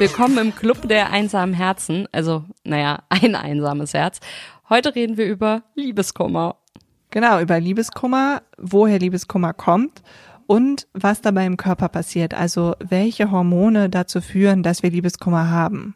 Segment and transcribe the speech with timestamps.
[0.00, 2.08] Willkommen im Club der einsamen Herzen.
[2.10, 4.20] Also, naja, ein einsames Herz.
[4.70, 6.56] Heute reden wir über Liebeskummer.
[7.10, 10.00] Genau, über Liebeskummer, woher Liebeskummer kommt
[10.46, 12.32] und was dabei im Körper passiert.
[12.32, 15.94] Also, welche Hormone dazu führen, dass wir Liebeskummer haben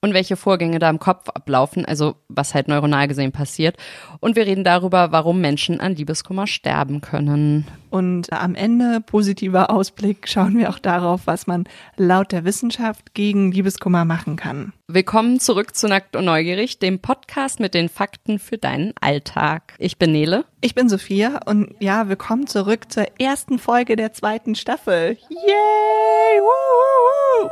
[0.00, 3.76] und welche Vorgänge da im Kopf ablaufen, also was halt neuronal gesehen passiert.
[4.20, 7.66] Und wir reden darüber, warum Menschen an Liebeskummer sterben können.
[7.94, 11.62] Und am Ende, positiver Ausblick, schauen wir auch darauf, was man
[11.96, 14.72] laut der Wissenschaft gegen Liebeskummer machen kann.
[14.88, 19.74] Willkommen zurück zu Nackt und Neugierig, dem Podcast mit den Fakten für deinen Alltag.
[19.78, 20.44] Ich bin Nele.
[20.60, 25.16] Ich bin Sophia und ja, willkommen zurück zur ersten Folge der zweiten Staffel.
[25.28, 26.40] Yay!
[26.40, 27.50] Woo!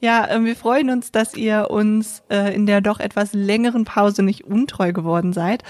[0.00, 4.22] Ja, äh, wir freuen uns, dass ihr uns äh, in der doch etwas längeren Pause
[4.22, 5.62] nicht untreu geworden seid.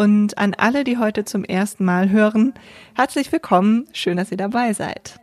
[0.00, 2.54] Und an alle, die heute zum ersten Mal hören,
[2.96, 3.86] herzlich willkommen.
[3.92, 5.20] Schön, dass ihr dabei seid.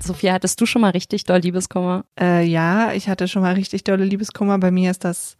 [0.00, 2.06] Sophia, hattest du schon mal richtig doll Liebeskummer?
[2.20, 4.58] Äh, ja, ich hatte schon mal richtig dolle Liebeskummer.
[4.58, 5.36] Bei mir ist das,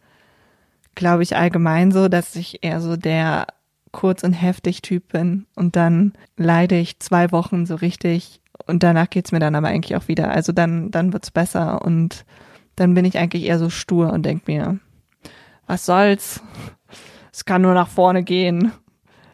[0.95, 3.47] glaube ich, allgemein so, dass ich eher so der
[3.91, 9.09] kurz und heftig Typ bin und dann leide ich zwei Wochen so richtig und danach
[9.09, 10.31] geht's mir dann aber eigentlich auch wieder.
[10.31, 12.23] Also dann, dann wird's besser und
[12.79, 14.79] dann bin ich eigentlich eher so stur und denk mir,
[15.67, 16.41] was soll's?
[17.31, 18.71] Es kann nur nach vorne gehen.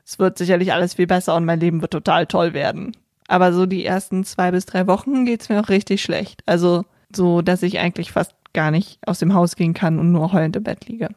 [0.05, 2.95] Es wird sicherlich alles viel besser und mein Leben wird total toll werden.
[3.27, 6.43] Aber so die ersten zwei bis drei Wochen geht's mir auch richtig schlecht.
[6.45, 6.85] Also
[7.15, 10.55] so, dass ich eigentlich fast gar nicht aus dem Haus gehen kann und nur heulend
[10.55, 11.09] im Bett liege.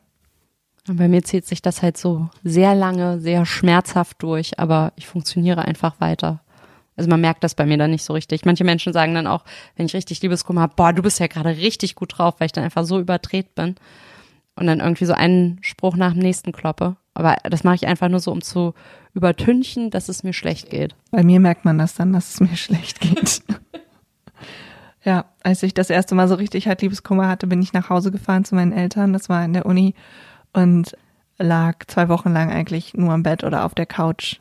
[0.88, 5.06] Und bei mir zieht sich das halt so sehr lange, sehr schmerzhaft durch, aber ich
[5.06, 6.40] funktioniere einfach weiter.
[6.98, 8.44] Also man merkt das bei mir dann nicht so richtig.
[8.44, 9.44] Manche Menschen sagen dann auch,
[9.76, 12.52] wenn ich richtig Liebeskummer habe, boah, du bist ja gerade richtig gut drauf, weil ich
[12.52, 13.76] dann einfach so überdreht bin
[14.56, 16.96] und dann irgendwie so einen Spruch nach dem nächsten kloppe.
[17.14, 18.74] Aber das mache ich einfach nur so, um zu
[19.14, 20.96] übertünchen, dass es mir schlecht geht.
[21.12, 23.42] Bei mir merkt man das dann, dass es mir schlecht geht.
[25.04, 28.10] ja, als ich das erste Mal so richtig halt Liebeskummer hatte, bin ich nach Hause
[28.10, 29.12] gefahren zu meinen Eltern.
[29.12, 29.94] Das war in der Uni
[30.52, 30.96] und
[31.38, 34.40] lag zwei Wochen lang eigentlich nur am Bett oder auf der Couch,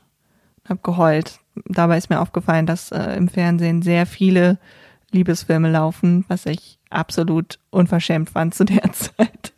[0.67, 1.39] hab geheult.
[1.65, 4.57] Dabei ist mir aufgefallen, dass äh, im Fernsehen sehr viele
[5.11, 9.53] Liebesfilme laufen, was ich absolut unverschämt fand zu der Zeit,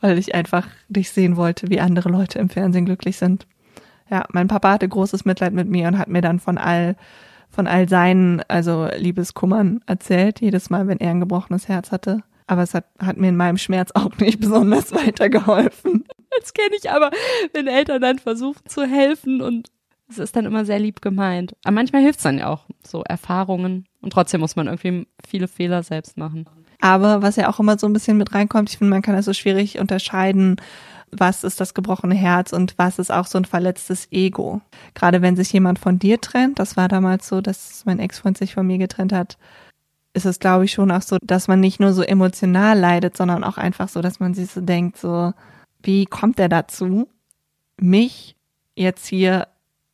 [0.00, 3.46] weil ich einfach nicht sehen wollte, wie andere Leute im Fernsehen glücklich sind.
[4.10, 6.96] Ja, mein Papa hatte großes Mitleid mit mir und hat mir dann von all
[7.52, 12.22] von all seinen also Liebeskummern erzählt, jedes Mal, wenn er ein gebrochenes Herz hatte.
[12.46, 16.04] Aber es hat, hat mir in meinem Schmerz auch nicht besonders weitergeholfen.
[16.40, 17.10] Das kenne ich aber,
[17.52, 19.70] wenn Eltern dann versuchen zu helfen und
[20.08, 21.54] es ist dann immer sehr lieb gemeint.
[21.64, 23.86] Aber manchmal hilft es dann ja auch, so Erfahrungen.
[24.00, 26.46] Und trotzdem muss man irgendwie viele Fehler selbst machen.
[26.80, 29.24] Aber was ja auch immer so ein bisschen mit reinkommt, ich finde, man kann das
[29.24, 30.56] so schwierig unterscheiden,
[31.12, 34.62] was ist das gebrochene Herz und was ist auch so ein verletztes Ego.
[34.94, 38.54] Gerade wenn sich jemand von dir trennt, das war damals so, dass mein Ex-Freund sich
[38.54, 39.38] von mir getrennt hat,
[40.14, 43.44] ist es, glaube ich, schon auch so, dass man nicht nur so emotional leidet, sondern
[43.44, 45.32] auch einfach so, dass man sich so denkt, so,
[45.82, 47.08] wie kommt er dazu,
[47.78, 48.36] mich
[48.74, 49.48] jetzt hier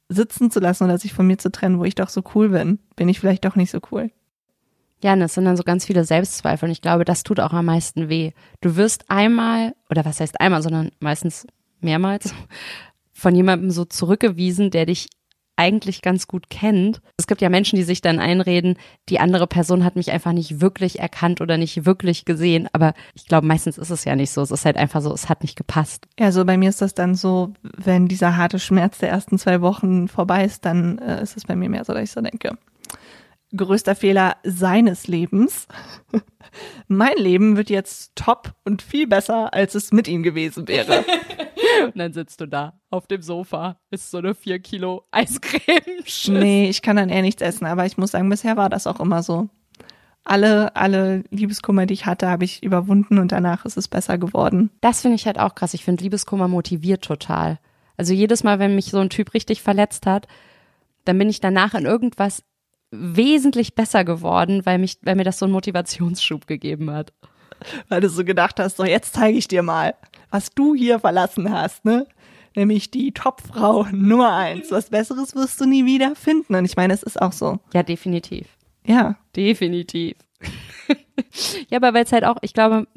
[0.08, 2.78] sitzen zu lassen oder sich von mir zu trennen, wo ich doch so cool bin?
[2.96, 4.10] Bin ich vielleicht doch nicht so cool?
[5.02, 7.52] Ja, und das sind dann so ganz viele Selbstzweifel und ich glaube, das tut auch
[7.52, 8.32] am meisten weh.
[8.60, 11.46] Du wirst einmal, oder was heißt einmal, sondern meistens
[11.80, 12.34] mehrmals
[13.12, 15.08] von jemandem so zurückgewiesen, der dich
[15.58, 17.02] eigentlich ganz gut kennt.
[17.16, 20.60] Es gibt ja Menschen, die sich dann einreden, die andere Person hat mich einfach nicht
[20.60, 22.68] wirklich erkannt oder nicht wirklich gesehen.
[22.72, 24.40] Aber ich glaube, meistens ist es ja nicht so.
[24.40, 26.06] Es ist halt einfach so, es hat nicht gepasst.
[26.18, 29.60] Ja, so bei mir ist das dann so, wenn dieser harte Schmerz der ersten zwei
[29.60, 32.56] Wochen vorbei ist, dann äh, ist es bei mir mehr so, dass ich so denke.
[33.56, 35.66] Größter Fehler seines Lebens.
[36.86, 41.04] mein Leben wird jetzt top und viel besser, als es mit ihm gewesen wäre.
[41.84, 46.02] Und dann sitzt du da auf dem Sofa, isst so eine 4 Kilo Eiscreme.
[46.28, 48.98] Nee, ich kann dann eher nichts essen, aber ich muss sagen, bisher war das auch
[48.98, 49.48] immer so.
[50.24, 54.70] Alle, alle Liebeskummer, die ich hatte, habe ich überwunden und danach ist es besser geworden.
[54.80, 55.74] Das finde ich halt auch krass.
[55.74, 57.58] Ich finde, Liebeskummer motiviert total.
[57.96, 60.28] Also jedes Mal, wenn mich so ein Typ richtig verletzt hat,
[61.04, 62.42] dann bin ich danach in irgendwas
[62.90, 67.12] wesentlich besser geworden, weil mich, weil mir das so einen Motivationsschub gegeben hat.
[67.88, 69.94] Weil du so gedacht hast, so jetzt zeige ich dir mal
[70.30, 72.06] was du hier verlassen hast, ne?
[72.54, 74.70] Nämlich die Topfrau Nummer eins.
[74.70, 76.54] Was Besseres wirst du nie wieder finden.
[76.54, 77.60] Und ich meine, es ist auch so.
[77.72, 78.46] Ja, definitiv.
[78.84, 79.16] Ja.
[79.36, 80.16] Definitiv.
[81.68, 82.88] ja, aber weil es halt auch, ich glaube,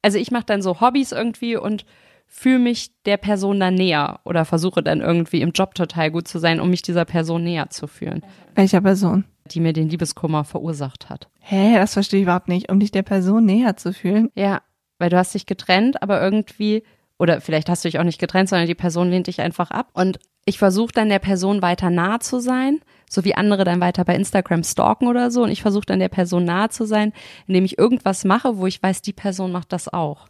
[0.00, 1.84] also ich mache dann so Hobbys irgendwie und
[2.32, 6.38] fühle mich der Person dann näher oder versuche dann irgendwie im Job total gut zu
[6.38, 8.24] sein, um mich dieser Person näher zu fühlen.
[8.54, 9.24] Welcher Person?
[9.46, 11.28] Die mir den Liebeskummer verursacht hat.
[11.40, 12.70] Hä, das verstehe ich überhaupt nicht.
[12.70, 14.30] Um dich der Person näher zu fühlen?
[14.36, 14.62] Ja,
[14.98, 16.84] weil du hast dich getrennt, aber irgendwie
[17.18, 19.90] oder vielleicht hast du dich auch nicht getrennt, sondern die Person lehnt dich einfach ab.
[19.92, 22.80] Und ich versuche dann der Person weiter nahe zu sein,
[23.10, 25.42] so wie andere dann weiter bei Instagram stalken oder so.
[25.42, 27.12] Und ich versuche dann der Person nahe zu sein,
[27.46, 30.28] indem ich irgendwas mache, wo ich weiß, die Person macht das auch.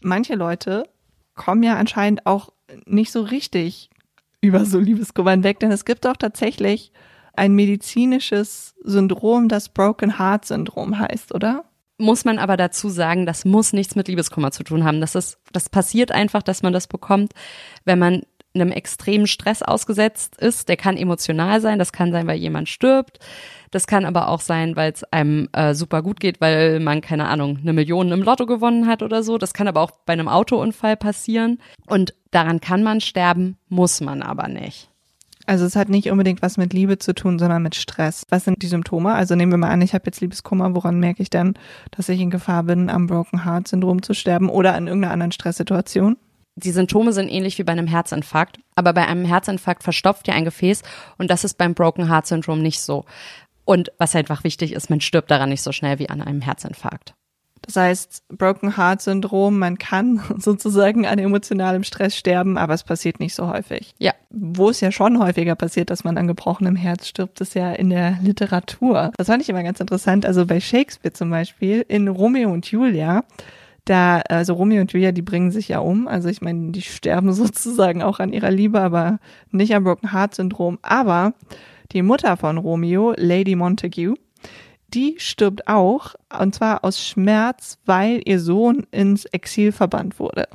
[0.00, 0.84] Manche Leute
[1.34, 2.52] kommen ja anscheinend auch
[2.86, 3.90] nicht so richtig
[4.40, 6.92] über so Liebeskummer hinweg, denn es gibt auch tatsächlich
[7.34, 11.64] ein medizinisches Syndrom, das Broken Heart Syndrom heißt, oder?
[12.00, 15.00] muss man aber dazu sagen, das muss nichts mit Liebeskummer zu tun haben.
[15.00, 17.32] Das ist, das passiert einfach, dass man das bekommt,
[17.84, 18.22] wenn man
[18.54, 20.68] einem extremen Stress ausgesetzt ist.
[20.68, 23.18] Der kann emotional sein, das kann sein, weil jemand stirbt.
[23.70, 27.28] Das kann aber auch sein, weil es einem äh, super gut geht, weil man, keine
[27.28, 29.38] Ahnung, eine Million im Lotto gewonnen hat oder so.
[29.38, 31.58] Das kann aber auch bei einem Autounfall passieren.
[31.86, 34.90] Und daran kann man sterben, muss man aber nicht.
[35.46, 38.24] Also es hat nicht unbedingt was mit Liebe zu tun, sondern mit Stress.
[38.28, 39.14] Was sind die Symptome?
[39.14, 41.54] Also nehmen wir mal an, ich habe jetzt Liebeskummer, woran merke ich dann,
[41.90, 45.32] dass ich in Gefahr bin, am Broken Heart Syndrom zu sterben oder in irgendeiner anderen
[45.32, 46.16] Stresssituation?
[46.56, 50.44] Die Symptome sind ähnlich wie bei einem Herzinfarkt, aber bei einem Herzinfarkt verstopft ja ein
[50.44, 50.82] Gefäß
[51.16, 53.04] und das ist beim Broken Heart Syndrom nicht so.
[53.70, 57.14] Und was einfach wichtig ist, man stirbt daran nicht so schnell wie an einem Herzinfarkt.
[57.62, 63.20] Das heißt, Broken Heart Syndrom, man kann sozusagen an emotionalem Stress sterben, aber es passiert
[63.20, 63.94] nicht so häufig.
[64.00, 64.12] Ja.
[64.28, 67.90] Wo es ja schon häufiger passiert, dass man an gebrochenem Herz stirbt, ist ja in
[67.90, 69.12] der Literatur.
[69.16, 70.26] Das fand ich immer ganz interessant.
[70.26, 73.22] Also bei Shakespeare zum Beispiel, in Romeo und Julia,
[73.84, 76.08] da, also Romeo und Julia, die bringen sich ja um.
[76.08, 79.20] Also ich meine, die sterben sozusagen auch an ihrer Liebe, aber
[79.52, 80.80] nicht am Broken Heart Syndrom.
[80.82, 81.34] Aber
[81.92, 84.14] die Mutter von Romeo, Lady Montague,
[84.94, 90.48] die stirbt auch, und zwar aus Schmerz, weil ihr Sohn ins Exil verbannt wurde.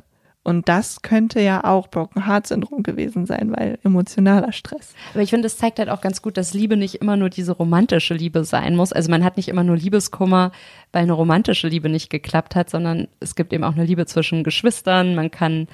[0.46, 4.94] Und das könnte ja auch Broken Heart Syndrom gewesen sein, weil emotionaler Stress.
[5.12, 7.50] Aber ich finde, es zeigt halt auch ganz gut, dass Liebe nicht immer nur diese
[7.50, 8.92] romantische Liebe sein muss.
[8.92, 10.52] Also man hat nicht immer nur Liebeskummer,
[10.92, 14.44] weil eine romantische Liebe nicht geklappt hat, sondern es gibt eben auch eine Liebe zwischen
[14.44, 15.16] Geschwistern.
[15.16, 15.66] Man kann,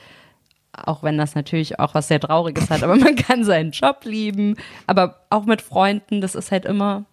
[0.73, 4.57] auch wenn das natürlich auch was sehr Trauriges hat, aber man kann seinen Job lieben.
[4.87, 7.05] Aber auch mit Freunden, das ist halt immer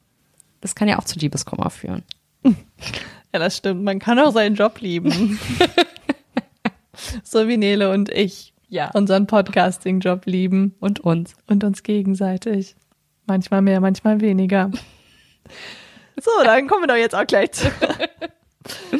[0.61, 2.03] das kann ja auch zu Liebeskummer führen.
[2.43, 3.83] Ja, das stimmt.
[3.83, 5.39] Man kann auch seinen Job lieben.
[7.23, 8.53] so wie Nele und ich.
[8.67, 8.91] Ja.
[8.91, 10.75] Unseren Podcasting-Job lieben.
[10.79, 11.35] Und uns.
[11.47, 12.75] Und uns gegenseitig.
[13.25, 14.71] Manchmal mehr, manchmal weniger.
[16.19, 17.71] So, dann kommen wir doch jetzt auch gleich zu,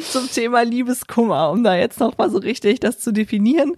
[0.10, 3.74] zum Thema Liebeskummer, um da jetzt noch mal so richtig das zu definieren.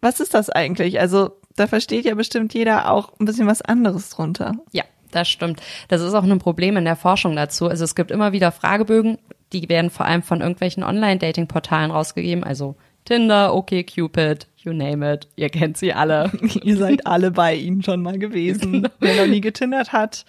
[0.00, 1.00] Was ist das eigentlich?
[1.00, 4.54] Also, da versteht ja bestimmt jeder auch ein bisschen was anderes drunter.
[4.72, 4.84] Ja
[5.16, 5.60] das stimmt.
[5.88, 7.68] Das ist auch ein Problem in der Forschung dazu.
[7.68, 9.18] Also es gibt immer wieder Fragebögen,
[9.52, 15.28] die werden vor allem von irgendwelchen Online-Dating-Portalen rausgegeben, also Tinder, OkCupid, you name it.
[15.36, 16.30] Ihr kennt sie alle.
[16.62, 18.72] Ihr seid alle bei ihnen schon mal gewesen.
[18.72, 18.88] Genau.
[18.98, 20.24] Wer noch nie getindert hat,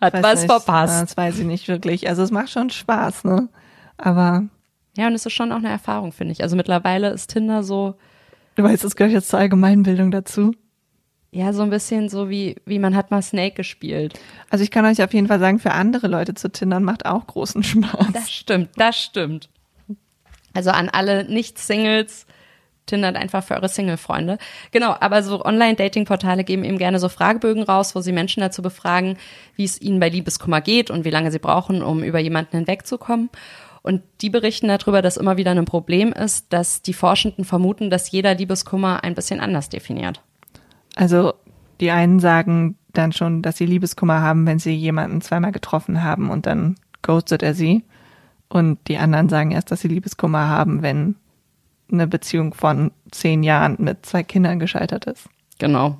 [0.00, 1.02] hat was nicht, verpasst.
[1.02, 2.08] Das weiß ich nicht wirklich.
[2.08, 3.48] Also es macht schon Spaß, ne?
[3.98, 4.44] Aber
[4.96, 6.42] ja, und es ist schon auch eine Erfahrung, finde ich.
[6.42, 7.94] Also mittlerweile ist Tinder so.
[8.54, 10.52] Du weißt, das gehört jetzt zur Allgemeinbildung dazu.
[11.30, 14.20] Ja, so ein bisschen so wie, wie man hat mal Snake gespielt.
[14.50, 17.26] Also ich kann euch auf jeden Fall sagen, für andere Leute zu tindern macht auch
[17.26, 18.08] großen Spaß.
[18.12, 19.48] Das stimmt, das stimmt.
[20.52, 22.26] Also an alle Nicht-Singles,
[22.86, 24.38] tindert einfach für eure Single-Freunde.
[24.70, 29.16] Genau, aber so Online-Dating-Portale geben eben gerne so Fragebögen raus, wo sie Menschen dazu befragen,
[29.56, 33.30] wie es ihnen bei Liebeskummer geht und wie lange sie brauchen, um über jemanden hinwegzukommen.
[33.82, 38.10] Und die berichten darüber, dass immer wieder ein Problem ist, dass die Forschenden vermuten, dass
[38.10, 40.22] jeder Liebeskummer ein bisschen anders definiert.
[40.94, 41.34] Also
[41.80, 46.30] die einen sagen dann schon, dass sie Liebeskummer haben, wenn sie jemanden zweimal getroffen haben
[46.30, 47.82] und dann ghostet er sie.
[48.48, 51.16] Und die anderen sagen erst, dass sie Liebeskummer haben, wenn
[51.90, 55.28] eine Beziehung von zehn Jahren mit zwei Kindern gescheitert ist.
[55.58, 55.98] Genau.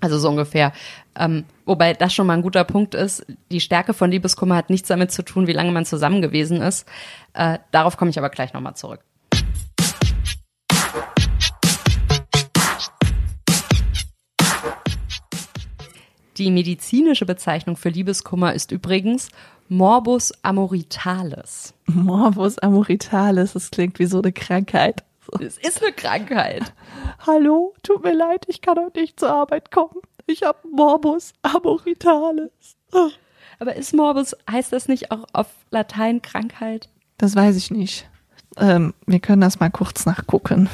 [0.00, 0.72] Also so ungefähr.
[1.16, 3.26] Ähm, wobei das schon mal ein guter Punkt ist.
[3.50, 6.86] Die Stärke von Liebeskummer hat nichts damit zu tun, wie lange man zusammen gewesen ist.
[7.34, 9.00] Äh, darauf komme ich aber gleich nochmal zurück.
[16.36, 19.28] Die medizinische Bezeichnung für Liebeskummer ist übrigens
[19.68, 21.74] Morbus amoritalis.
[21.86, 25.02] Morbus amoritalis, das klingt wie so eine Krankheit.
[25.40, 26.72] Es ist eine Krankheit.
[27.26, 30.00] Hallo, tut mir leid, ich kann heute nicht zur Arbeit kommen.
[30.26, 32.76] Ich habe Morbus amoritalis.
[33.58, 36.88] Aber ist Morbus, heißt das nicht auch auf Latein Krankheit?
[37.18, 38.08] Das weiß ich nicht.
[38.56, 40.68] Ähm, wir können das mal kurz nachgucken.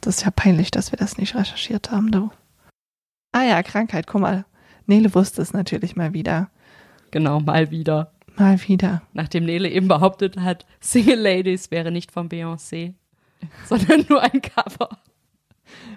[0.00, 2.30] Das ist ja peinlich, dass wir das nicht recherchiert haben, du.
[3.32, 4.44] Ah ja, Krankheit, guck mal.
[4.86, 6.50] Nele wusste es natürlich mal wieder.
[7.10, 8.12] Genau, mal wieder.
[8.36, 9.02] Mal wieder.
[9.12, 12.94] Nachdem Nele eben behauptet hat, Single Ladies wäre nicht von Beyoncé,
[13.66, 14.98] sondern nur ein Cover.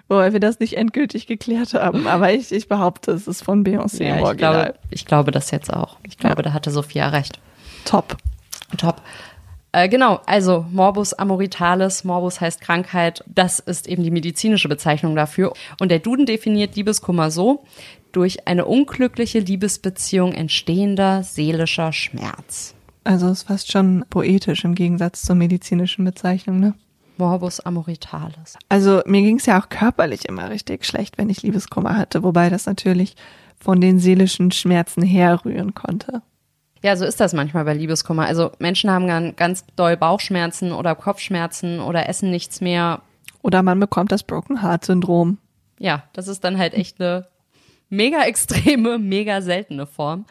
[0.08, 4.04] Wobei wir das nicht endgültig geklärt haben, aber ich, ich behaupte, es ist von Beyoncé
[4.04, 5.98] ja, im ich glaube, ich glaube das jetzt auch.
[6.06, 6.42] Ich glaube, ja.
[6.42, 7.38] da hatte Sophia recht.
[7.84, 8.16] Top.
[8.78, 9.02] Top.
[9.72, 15.52] Äh, genau, also Morbus amoritalis, Morbus heißt Krankheit, das ist eben die medizinische Bezeichnung dafür.
[15.78, 17.64] Und der Duden definiert Liebeskummer so,
[18.12, 22.74] durch eine unglückliche Liebesbeziehung entstehender seelischer Schmerz.
[23.04, 26.74] Also ist fast schon poetisch im Gegensatz zur medizinischen Bezeichnung, ne?
[27.18, 28.56] Morbus amoritalis.
[28.68, 32.48] Also mir ging es ja auch körperlich immer richtig schlecht, wenn ich Liebeskummer hatte, wobei
[32.50, 33.14] das natürlich
[33.58, 36.22] von den seelischen Schmerzen herrühren konnte.
[36.82, 38.26] Ja, so ist das manchmal bei Liebeskummer.
[38.26, 43.02] Also Menschen haben dann ganz doll Bauchschmerzen oder Kopfschmerzen oder essen nichts mehr.
[43.42, 45.38] Oder man bekommt das Broken Heart Syndrom.
[45.78, 47.26] Ja, das ist dann halt echt eine
[47.88, 50.24] mega extreme, mega seltene Form.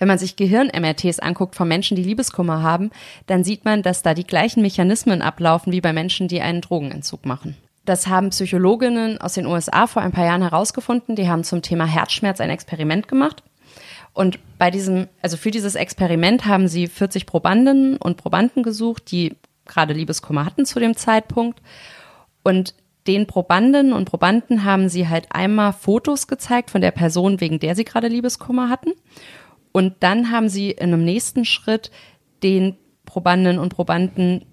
[0.00, 2.90] Wenn man sich Gehirn-MRTs anguckt von Menschen, die Liebeskummer haben,
[3.26, 7.26] dann sieht man, dass da die gleichen Mechanismen ablaufen wie bei Menschen, die einen Drogenentzug
[7.26, 7.54] machen.
[7.84, 11.16] Das haben Psychologinnen aus den USA vor ein paar Jahren herausgefunden.
[11.16, 13.42] Die haben zum Thema Herzschmerz ein Experiment gemacht.
[14.14, 19.36] Und bei diesem, also für dieses Experiment haben sie 40 Probandinnen und Probanden gesucht, die
[19.66, 21.60] gerade Liebeskummer hatten zu dem Zeitpunkt.
[22.42, 22.74] Und
[23.06, 27.76] den Probandinnen und Probanden haben sie halt einmal Fotos gezeigt von der Person, wegen der
[27.76, 28.92] sie gerade Liebeskummer hatten.
[29.72, 31.90] Und dann haben sie in einem nächsten Schritt
[32.42, 34.44] den Probandinnen und Probanden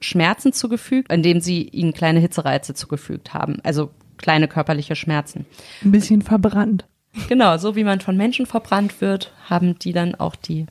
[0.00, 3.58] Schmerzen zugefügt, indem sie ihnen kleine Hitzereize zugefügt haben.
[3.62, 5.46] Also kleine körperliche Schmerzen.
[5.82, 6.86] Ein bisschen verbrannt.
[7.28, 10.66] Genau, so wie man von Menschen verbrannt wird, haben die dann auch die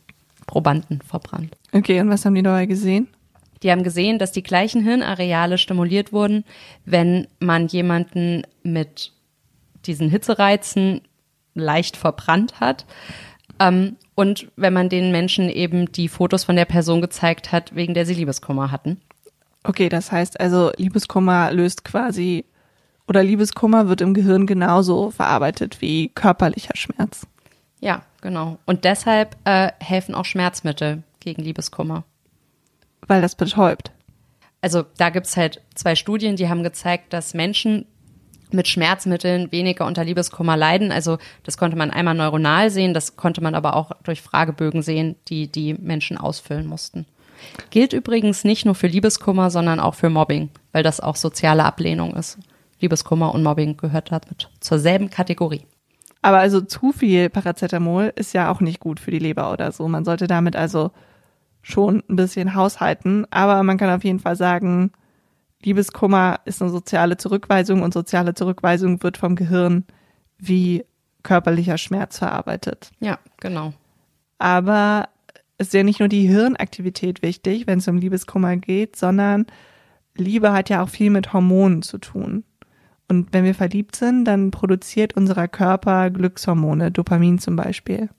[0.47, 1.55] Probanden verbrannt.
[1.73, 3.07] Okay, und was haben die dabei gesehen?
[3.61, 6.45] Die haben gesehen, dass die gleichen Hirnareale stimuliert wurden,
[6.85, 9.11] wenn man jemanden mit
[9.85, 11.01] diesen Hitzereizen
[11.55, 12.85] leicht verbrannt hat.
[13.59, 17.93] Ähm, und wenn man den Menschen eben die Fotos von der Person gezeigt hat, wegen
[17.93, 18.99] der sie Liebeskummer hatten.
[19.63, 22.45] Okay, das heißt also, Liebeskummer löst quasi
[23.07, 27.25] oder Liebeskummer wird im Gehirn genauso verarbeitet wie körperlicher Schmerz.
[27.79, 28.59] Ja, genau.
[28.65, 32.03] Und deshalb äh, helfen auch Schmerzmittel gegen Liebeskummer.
[33.07, 33.91] Weil das betäubt.
[34.61, 37.85] Also da gibt's halt zwei Studien, die haben gezeigt, dass Menschen
[38.51, 40.91] mit Schmerzmitteln weniger unter Liebeskummer leiden.
[40.91, 45.15] Also das konnte man einmal neuronal sehen, das konnte man aber auch durch Fragebögen sehen,
[45.27, 47.05] die die Menschen ausfüllen mussten.
[47.69, 52.15] Gilt übrigens nicht nur für Liebeskummer, sondern auch für Mobbing, weil das auch soziale Ablehnung
[52.15, 52.37] ist.
[52.81, 55.65] Liebeskummer und Mobbing gehört damit zur selben Kategorie.
[56.21, 59.87] Aber also zu viel Paracetamol ist ja auch nicht gut für die Leber oder so.
[59.87, 60.91] Man sollte damit also
[61.61, 63.25] schon ein bisschen haushalten.
[63.31, 64.91] Aber man kann auf jeden Fall sagen,
[65.63, 69.85] Liebeskummer ist eine soziale Zurückweisung und soziale Zurückweisung wird vom Gehirn
[70.37, 70.85] wie
[71.23, 72.91] körperlicher Schmerz verarbeitet.
[72.99, 73.73] Ja, genau.
[74.37, 75.09] Aber
[75.57, 79.45] ist ja nicht nur die Hirnaktivität wichtig, wenn es um Liebeskummer geht, sondern
[80.15, 82.45] Liebe hat ja auch viel mit Hormonen zu tun.
[83.09, 88.09] Und wenn wir verliebt sind, dann produziert unser Körper Glückshormone, Dopamin zum Beispiel.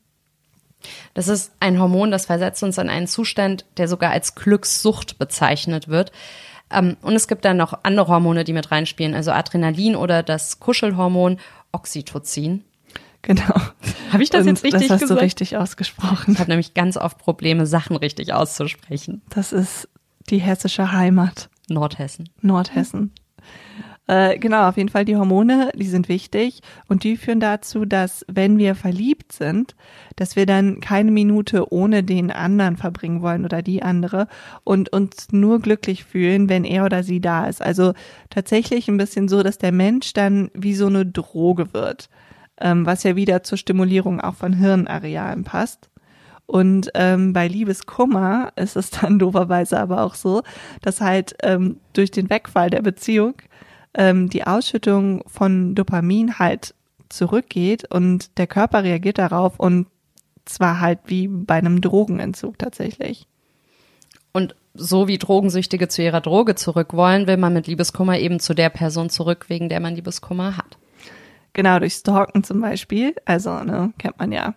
[1.15, 5.89] Das ist ein Hormon, das versetzt uns in einen Zustand, der sogar als Glückssucht bezeichnet
[5.89, 6.11] wird.
[6.73, 10.61] Ähm, und es gibt dann noch andere Hormone, die mit reinspielen, also Adrenalin oder das
[10.61, 11.39] Kuschelhormon
[11.73, 12.65] Oxytocin.
[13.23, 13.55] Genau.
[14.13, 15.21] Habe ich das Und jetzt richtig Das hast gesagt?
[15.21, 16.33] du richtig ausgesprochen.
[16.33, 19.21] Ich habe nämlich ganz oft Probleme, Sachen richtig auszusprechen.
[19.29, 19.89] Das ist
[20.31, 22.31] die hessische Heimat, Nordhessen.
[22.41, 23.13] Nordhessen.
[24.11, 28.25] Äh, genau, auf jeden Fall die Hormone, die sind wichtig und die führen dazu, dass
[28.27, 29.77] wenn wir verliebt sind,
[30.17, 34.27] dass wir dann keine Minute ohne den anderen verbringen wollen oder die andere
[34.65, 37.63] und uns nur glücklich fühlen, wenn er oder sie da ist.
[37.63, 37.93] Also
[38.31, 42.11] tatsächlich ein bisschen so, dass der Mensch dann wie so eine Droge wird,
[42.61, 45.89] ähm, was ja wieder zur Stimulierung auch von Hirnarealen passt.
[46.47, 50.43] Und ähm, bei Liebeskummer ist es dann doberweise aber auch so,
[50.83, 53.35] dass halt ähm, durch den Wegfall der Beziehung
[53.95, 56.75] ähm, die Ausschüttung von Dopamin halt
[57.09, 59.87] zurückgeht und der Körper reagiert darauf und
[60.45, 63.27] zwar halt wie bei einem Drogenentzug tatsächlich.
[64.33, 68.55] Und so wie Drogensüchtige zu ihrer Droge zurück wollen, will man mit Liebeskummer eben zu
[68.55, 70.79] der Person zurück, wegen der man Liebeskummer hat.
[71.53, 73.15] Genau, durch Stalken zum Beispiel.
[73.25, 74.55] Also, ne, kennt man ja.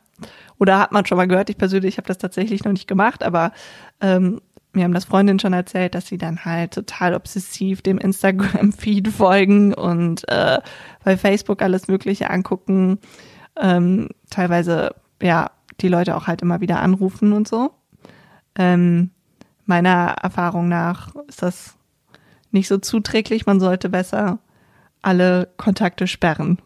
[0.59, 1.49] Oder hat man schon mal gehört.
[1.49, 3.51] Ich persönlich habe das tatsächlich noch nicht gemacht, aber
[3.99, 4.41] ähm,
[4.73, 9.73] mir haben das Freundinnen schon erzählt, dass sie dann halt total obsessiv dem Instagram-Feed folgen
[9.73, 10.59] und äh,
[11.03, 12.99] bei Facebook alles Mögliche angucken.
[13.55, 17.71] Ähm, teilweise, ja, die Leute auch halt immer wieder anrufen und so.
[18.55, 19.11] Ähm,
[19.65, 21.77] meiner Erfahrung nach ist das
[22.51, 23.45] nicht so zuträglich.
[23.45, 24.39] Man sollte besser
[25.01, 26.59] alle Kontakte sperren.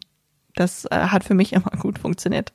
[0.54, 2.52] Das äh, hat für mich immer gut funktioniert.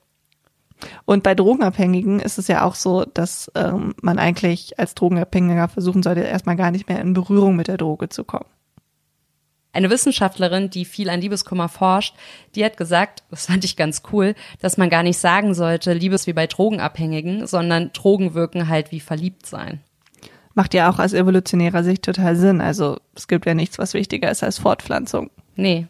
[1.05, 6.03] Und bei Drogenabhängigen ist es ja auch so, dass ähm, man eigentlich als Drogenabhängiger versuchen
[6.03, 8.45] sollte, erstmal gar nicht mehr in Berührung mit der Droge zu kommen.
[9.75, 12.13] Eine Wissenschaftlerin, die viel an Liebeskummer forscht,
[12.53, 16.27] die hat gesagt, das fand ich ganz cool, dass man gar nicht sagen sollte, Liebes
[16.27, 19.81] wie bei Drogenabhängigen, sondern Drogen wirken halt wie verliebt sein.
[20.53, 22.61] Macht ja auch aus evolutionärer Sicht total Sinn.
[22.61, 25.31] Also es gibt ja nichts, was wichtiger ist als Fortpflanzung.
[25.55, 25.87] Nee.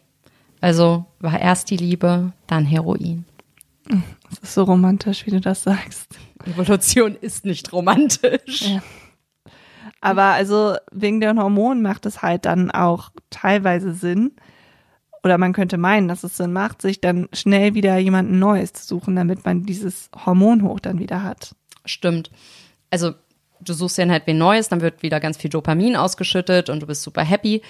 [0.62, 3.26] Also war erst die Liebe, dann Heroin.
[3.88, 6.16] Das ist so romantisch, wie du das sagst.
[6.44, 8.62] Evolution ist nicht romantisch.
[8.62, 8.82] Ja.
[10.00, 14.32] Aber also wegen den Hormonen macht es halt dann auch teilweise Sinn,
[15.24, 18.86] oder man könnte meinen, dass es Sinn macht, sich dann schnell wieder jemanden Neues zu
[18.86, 21.56] suchen, damit man dieses Hormonhoch dann wieder hat.
[21.86, 22.30] Stimmt.
[22.90, 23.14] Also
[23.60, 26.86] du suchst dir halt wen Neues, dann wird wieder ganz viel Dopamin ausgeschüttet und du
[26.86, 27.62] bist super happy.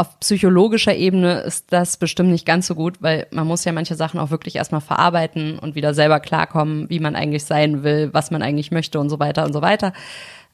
[0.00, 3.96] Auf psychologischer Ebene ist das bestimmt nicht ganz so gut, weil man muss ja manche
[3.96, 8.30] Sachen auch wirklich erstmal verarbeiten und wieder selber klarkommen, wie man eigentlich sein will, was
[8.30, 9.92] man eigentlich möchte und so weiter und so weiter.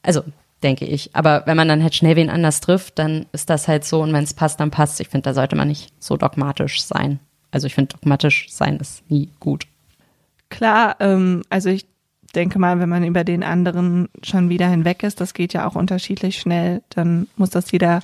[0.03, 0.23] Also
[0.65, 1.15] denke ich.
[1.15, 4.13] Aber wenn man dann halt schnell wen anders trifft, dann ist das halt so und
[4.13, 4.99] wenn es passt, dann passt.
[5.01, 7.21] Ich finde, da sollte man nicht so dogmatisch sein.
[7.53, 9.67] Also ich finde, dogmatisch sein ist nie gut.
[10.49, 11.87] Klar, ähm, also ich
[12.35, 15.77] denke mal, wenn man über den anderen schon wieder hinweg ist, das geht ja auch
[15.77, 18.01] unterschiedlich schnell, dann muss das jeder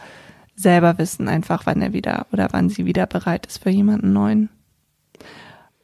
[0.63, 4.49] selber wissen, einfach wann er wieder oder wann sie wieder bereit ist für jemanden neuen.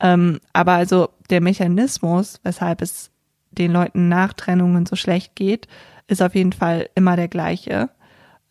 [0.01, 3.11] Ähm, aber also der Mechanismus, weshalb es
[3.51, 5.67] den Leuten nach Trennungen so schlecht geht,
[6.07, 7.91] ist auf jeden Fall immer der gleiche.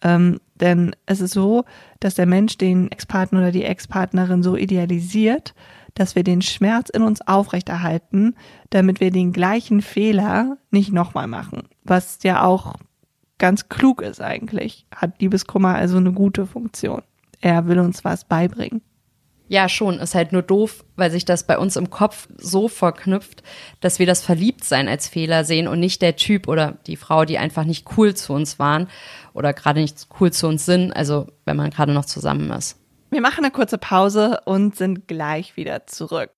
[0.01, 1.65] Ähm, denn es ist so,
[1.99, 5.53] dass der Mensch den Ex-Partner oder die Ex-Partnerin so idealisiert,
[5.93, 8.35] dass wir den Schmerz in uns aufrechterhalten,
[8.69, 11.69] damit wir den gleichen Fehler nicht nochmal machen.
[11.83, 12.75] Was ja auch
[13.37, 14.85] ganz klug ist eigentlich.
[14.93, 17.01] Hat Liebeskummer also eine gute Funktion.
[17.41, 18.81] Er will uns was beibringen.
[19.47, 19.99] Ja, schon.
[19.99, 23.43] Ist halt nur doof, weil sich das bei uns im Kopf so verknüpft,
[23.79, 27.37] dass wir das Verliebtsein als Fehler sehen und nicht der Typ oder die Frau, die
[27.37, 28.87] einfach nicht cool zu uns waren
[29.33, 32.79] oder gerade nicht cool zu uns sind, also wenn man gerade noch zusammen ist.
[33.11, 36.31] Wir machen eine kurze Pause und sind gleich wieder zurück.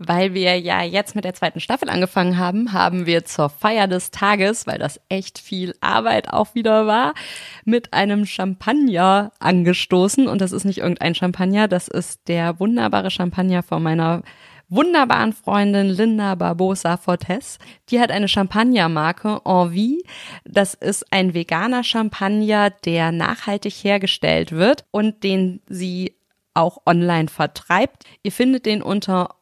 [0.00, 4.12] Weil wir ja jetzt mit der zweiten Staffel angefangen haben, haben wir zur Feier des
[4.12, 7.14] Tages, weil das echt viel Arbeit auch wieder war,
[7.64, 10.28] mit einem Champagner angestoßen.
[10.28, 14.22] Und das ist nicht irgendein Champagner, das ist der wunderbare Champagner von meiner
[14.68, 17.58] wunderbaren Freundin Linda Barbosa Fortes.
[17.88, 20.04] Die hat eine Champagnermarke Envie.
[20.44, 26.14] Das ist ein veganer Champagner, der nachhaltig hergestellt wird und den sie
[26.54, 28.04] auch online vertreibt.
[28.22, 29.36] Ihr findet den unter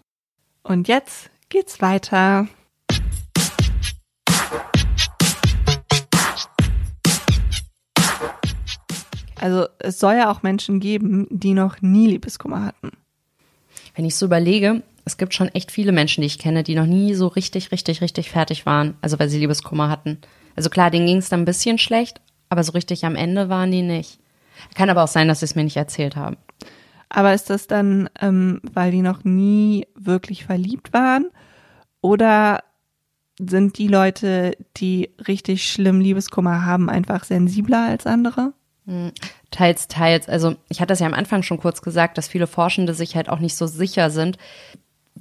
[0.62, 2.48] Und jetzt geht's weiter.
[9.40, 12.90] Also es soll ja auch Menschen geben, die noch nie Liebeskummer hatten.
[13.94, 16.86] Wenn ich so überlege, es gibt schon echt viele Menschen, die ich kenne, die noch
[16.86, 20.18] nie so richtig, richtig, richtig fertig waren, also weil sie Liebeskummer hatten.
[20.56, 23.70] Also klar, denen ging es dann ein bisschen schlecht, aber so richtig am Ende waren
[23.70, 24.18] die nicht.
[24.74, 26.36] Kann aber auch sein, dass sie es mir nicht erzählt haben.
[27.08, 31.26] Aber ist das dann, ähm, weil die noch nie wirklich verliebt waren?
[32.02, 32.62] Oder
[33.38, 38.52] sind die Leute, die richtig schlimm Liebeskummer haben, einfach sensibler als andere?
[38.86, 39.12] Hm,
[39.50, 40.28] teils, teils.
[40.28, 43.28] Also ich hatte das ja am Anfang schon kurz gesagt, dass viele Forschende sich halt
[43.28, 44.36] auch nicht so sicher sind,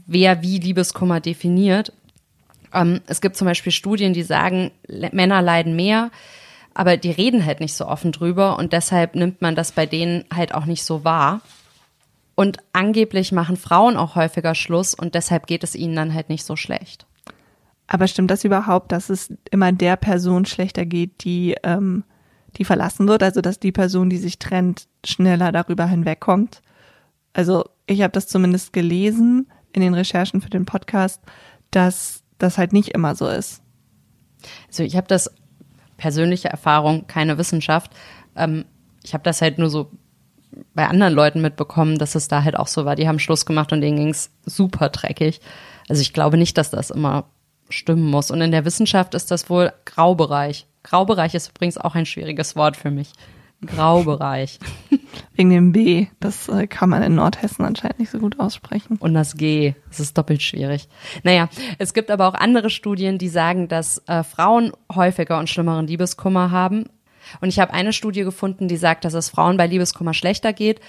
[0.06, 1.94] wer wie Liebeskummer definiert.
[2.74, 6.12] Ähm, es gibt zum Beispiel Studien, die sagen, Männer leiden mehr,
[6.80, 10.24] aber die reden halt nicht so offen drüber und deshalb nimmt man das bei denen
[10.34, 11.42] halt auch nicht so wahr.
[12.36, 16.46] Und angeblich machen Frauen auch häufiger Schluss und deshalb geht es ihnen dann halt nicht
[16.46, 17.06] so schlecht.
[17.88, 22.06] Aber stimmt das überhaupt, dass es immer der Person schlechter geht, die, ähm,
[22.56, 23.24] die verlassen wird?
[23.24, 26.62] Also dass die Person, die sich trennt, schneller darüber hinwegkommt?
[27.34, 31.22] Also ich habe das zumindest gelesen, in den Recherchen für den Podcast,
[31.72, 33.62] dass das halt nicht immer so ist.
[34.70, 35.30] Also ich habe das
[36.00, 37.92] persönliche Erfahrung, keine Wissenschaft.
[38.36, 38.66] Ähm,
[39.04, 39.92] ich habe das halt nur so
[40.74, 42.96] bei anderen Leuten mitbekommen, dass es da halt auch so war.
[42.96, 45.42] Die haben Schluss gemacht und denen ging es super dreckig.
[45.88, 47.26] Also ich glaube nicht, dass das immer
[47.70, 48.32] stimmen muss.
[48.32, 50.66] Und in der Wissenschaft ist das wohl Graubereich.
[50.84, 53.12] Graubereich ist übrigens auch ein schwieriges Wort für mich.
[53.65, 54.60] Graubereich.
[55.36, 58.98] Wegen dem B, das äh, kann man in Nordhessen anscheinend nicht so gut aussprechen.
[59.00, 60.88] Und das G, das ist doppelt schwierig.
[61.24, 65.88] Naja, es gibt aber auch andere Studien, die sagen, dass äh, Frauen häufiger und schlimmeren
[65.88, 66.86] Liebeskummer haben.
[67.41, 70.80] Und ich habe eine Studie gefunden, die sagt, dass es Frauen bei Liebeskummer schlechter geht,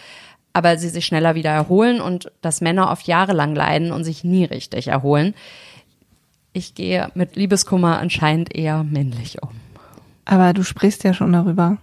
[0.53, 4.45] aber sie sich schneller wieder erholen und dass Männer oft jahrelang leiden und sich nie
[4.45, 5.35] richtig erholen.
[6.53, 9.51] Ich gehe mit Liebeskummer anscheinend eher männlich um.
[10.25, 11.79] Aber du sprichst ja schon darüber.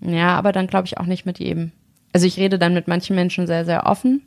[0.00, 1.72] Ja, aber dann glaube ich auch nicht mit jedem.
[2.12, 4.22] Also ich rede dann mit manchen Menschen sehr, sehr offen.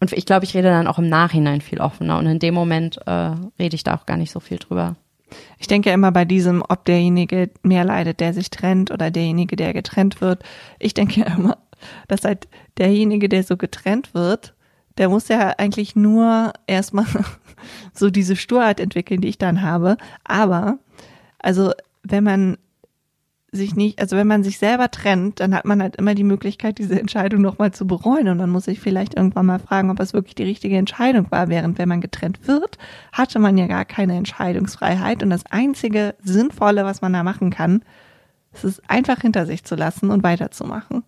[0.00, 2.18] Und ich glaube, ich rede dann auch im Nachhinein viel offener.
[2.18, 4.96] Und in dem Moment äh, rede ich da auch gar nicht so viel drüber.
[5.58, 9.72] Ich denke immer bei diesem, ob derjenige mehr leidet, der sich trennt oder derjenige, der
[9.72, 10.42] getrennt wird.
[10.78, 11.58] Ich denke immer,
[12.06, 12.48] dass halt
[12.78, 14.54] derjenige, der so getrennt wird,
[14.98, 17.06] der muss ja eigentlich nur erstmal
[17.92, 19.96] so diese Sturheit entwickeln, die ich dann habe.
[20.24, 20.78] Aber,
[21.38, 21.72] also,
[22.02, 22.58] wenn man
[23.50, 26.78] sich nicht, also wenn man sich selber trennt, dann hat man halt immer die Möglichkeit,
[26.78, 28.28] diese Entscheidung nochmal zu bereuen.
[28.28, 31.48] Und dann muss ich vielleicht irgendwann mal fragen, ob es wirklich die richtige Entscheidung war.
[31.48, 32.76] Während wenn man getrennt wird,
[33.12, 35.22] hatte man ja gar keine Entscheidungsfreiheit.
[35.22, 37.82] Und das einzige Sinnvolle, was man da machen kann,
[38.52, 41.02] ist es einfach hinter sich zu lassen und weiterzumachen.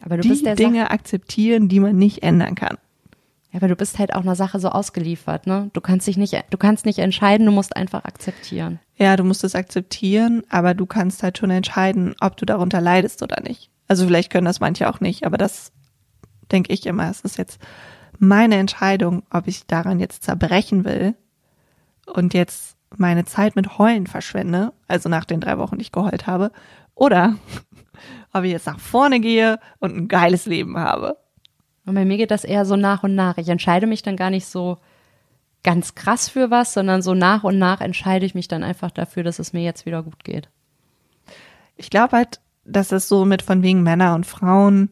[0.00, 2.78] Aber du die bist der Dinge Sache, akzeptieren, die man nicht ändern kann.
[3.54, 5.70] Ja, aber du bist halt auch einer Sache so ausgeliefert, ne?
[5.74, 8.80] Du kannst dich nicht, du kannst nicht entscheiden, du musst einfach akzeptieren.
[8.96, 13.22] Ja, du musst es akzeptieren, aber du kannst halt schon entscheiden, ob du darunter leidest
[13.22, 13.70] oder nicht.
[13.86, 15.70] Also vielleicht können das manche auch nicht, aber das
[16.50, 17.08] denke ich immer.
[17.08, 17.60] Es ist jetzt
[18.18, 21.14] meine Entscheidung, ob ich daran jetzt zerbrechen will
[22.12, 26.26] und jetzt meine Zeit mit Heulen verschwende, also nach den drei Wochen, die ich geheult
[26.26, 26.50] habe,
[26.96, 27.36] oder
[28.32, 31.18] ob ich jetzt nach vorne gehe und ein geiles Leben habe.
[31.86, 33.36] Und bei mir geht das eher so nach und nach.
[33.38, 34.78] Ich entscheide mich dann gar nicht so
[35.62, 39.22] ganz krass für was, sondern so nach und nach entscheide ich mich dann einfach dafür,
[39.22, 40.48] dass es mir jetzt wieder gut geht.
[41.76, 44.90] Ich glaube halt, dass es so mit von wegen Männer und Frauen,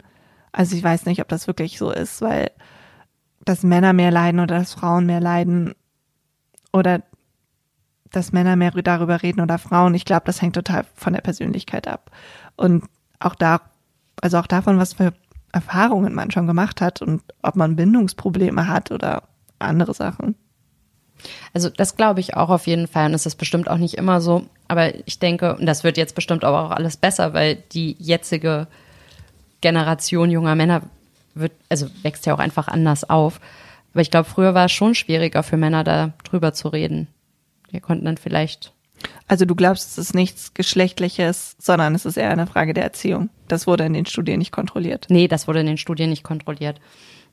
[0.51, 2.51] also ich weiß nicht, ob das wirklich so ist, weil
[3.45, 5.75] dass Männer mehr leiden oder dass Frauen mehr leiden
[6.73, 7.03] oder
[8.11, 9.95] dass Männer mehr darüber reden oder Frauen.
[9.95, 12.11] Ich glaube, das hängt total von der Persönlichkeit ab.
[12.57, 12.85] Und
[13.19, 13.63] auch da,
[14.21, 15.13] also auch davon, was für
[15.53, 19.25] Erfahrungen man schon gemacht hat und ob man Bindungsprobleme hat oder
[19.59, 20.35] andere Sachen.
[21.53, 24.21] Also das glaube ich auch auf jeden Fall und es ist bestimmt auch nicht immer
[24.21, 27.97] so, aber ich denke, und das wird jetzt bestimmt aber auch alles besser, weil die
[27.99, 28.67] jetzige
[29.61, 30.83] Generation junger Männer
[31.35, 33.41] wird, also wächst ja auch einfach anders auf.
[33.93, 37.09] Aber ich glaube, früher war es schon schwieriger für Männer da drüber zu reden.
[37.71, 38.73] Die konnten dann vielleicht
[39.29, 43.31] Also du glaubst, es ist nichts Geschlechtliches, sondern es ist eher eine Frage der Erziehung.
[43.49, 45.07] Das wurde in den Studien nicht kontrolliert.
[45.09, 46.81] Nee, das wurde in den Studien nicht kontrolliert.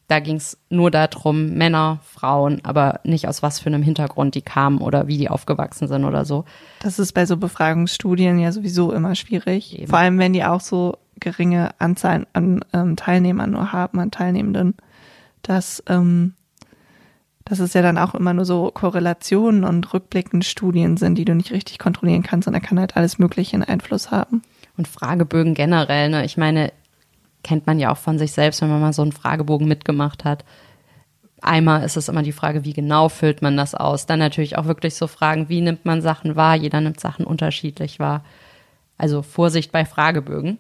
[0.08, 4.42] Da ging es nur darum, Männer, Frauen, aber nicht aus was für einem Hintergrund die
[4.42, 6.46] kamen oder wie die aufgewachsen sind oder so.
[6.82, 9.78] Das ist bei so Befragungsstudien ja sowieso immer schwierig.
[9.78, 9.88] Eben.
[9.88, 14.76] Vor allem, wenn die auch so geringe Anzahlen an ähm, Teilnehmern nur haben, an Teilnehmenden.
[15.44, 16.34] Das, ähm,
[17.50, 21.34] dass es ja dann auch immer nur so Korrelationen und rückblickende Studien sind, die du
[21.34, 24.44] nicht richtig kontrollieren kannst und da kann halt alles Mögliche einen Einfluss haben.
[24.78, 26.24] Und Fragebögen generell, ne?
[26.24, 26.72] Ich meine,
[27.44, 30.46] kennt man ja auch von sich selbst, wenn man mal so einen Fragebogen mitgemacht hat.
[31.42, 34.06] Einmal ist es immer die Frage, wie genau füllt man das aus?
[34.06, 36.56] Dann natürlich auch wirklich so Fragen, wie nimmt man Sachen wahr?
[36.56, 38.24] Jeder nimmt Sachen unterschiedlich wahr.
[38.98, 40.60] Also Vorsicht bei Fragebögen.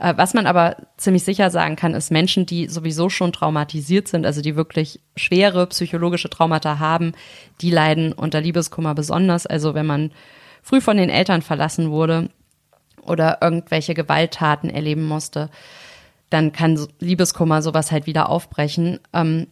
[0.00, 4.24] Äh, Was man aber ziemlich sicher sagen kann, ist Menschen, die sowieso schon traumatisiert sind,
[4.26, 7.12] also die wirklich schwere psychologische Traumata haben,
[7.60, 9.46] die leiden unter Liebeskummer besonders.
[9.46, 10.10] Also wenn man
[10.62, 12.30] früh von den Eltern verlassen wurde
[13.02, 15.50] oder irgendwelche Gewalttaten erleben musste,
[16.30, 19.00] dann kann Liebeskummer sowas halt wieder aufbrechen.
[19.12, 19.48] Ähm,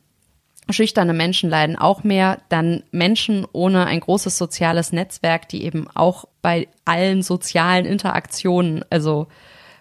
[0.70, 6.26] schüchterne Menschen leiden auch mehr, dann Menschen ohne ein großes soziales Netzwerk, die eben auch
[6.40, 9.26] bei allen sozialen Interaktionen, also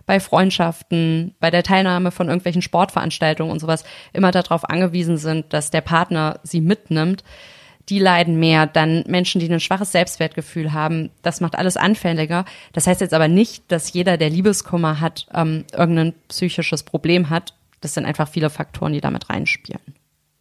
[0.07, 5.69] bei Freundschaften, bei der Teilnahme von irgendwelchen Sportveranstaltungen und sowas immer darauf angewiesen sind, dass
[5.69, 7.23] der Partner sie mitnimmt,
[7.89, 8.67] die leiden mehr.
[8.67, 12.45] Dann Menschen, die ein schwaches Selbstwertgefühl haben, das macht alles anfälliger.
[12.71, 17.53] Das heißt jetzt aber nicht, dass jeder, der Liebeskummer hat, ähm, irgendein psychisches Problem hat.
[17.81, 19.81] Das sind einfach viele Faktoren, die damit reinspielen.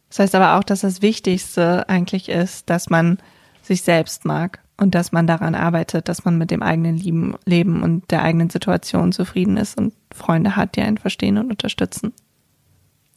[0.09, 3.17] Das heißt aber auch, dass das Wichtigste eigentlich ist, dass man
[3.61, 7.81] sich selbst mag und dass man daran arbeitet, dass man mit dem eigenen Lieben, Leben
[7.83, 12.13] und der eigenen Situation zufrieden ist und Freunde hat, die einen verstehen und unterstützen.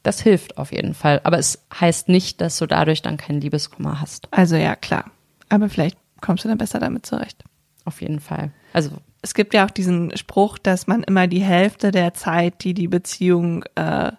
[0.02, 1.20] Das hilft auf jeden Fall.
[1.24, 4.28] Aber es heißt nicht, dass du dadurch dann keinen Liebeskummer hast.
[4.30, 5.10] Also ja, klar.
[5.50, 7.44] Aber vielleicht kommst du dann besser damit zurecht.
[7.84, 8.50] Auf jeden Fall.
[8.72, 12.72] Also Es gibt ja auch diesen Spruch, dass man immer die Hälfte der Zeit, die
[12.72, 14.12] die Beziehung äh,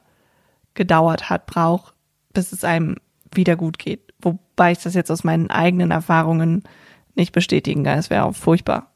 [0.75, 1.95] gedauert hat, braucht,
[2.33, 2.97] bis es einem
[3.33, 4.13] wieder gut geht.
[4.21, 6.63] Wobei ich das jetzt aus meinen eigenen Erfahrungen
[7.21, 7.99] nicht bestätigen kann.
[7.99, 8.87] Es wäre auch furchtbar.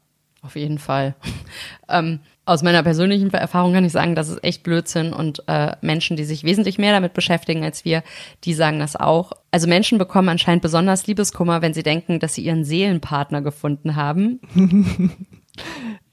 [0.42, 1.14] Auf jeden Fall.
[1.88, 6.16] ähm, Aus meiner persönlichen Erfahrung kann ich sagen, das ist echt Blödsinn und äh, Menschen,
[6.16, 8.04] die sich wesentlich mehr damit beschäftigen als wir,
[8.44, 9.32] die sagen das auch.
[9.50, 14.40] Also Menschen bekommen anscheinend besonders Liebeskummer, wenn sie denken, dass sie ihren Seelenpartner gefunden haben.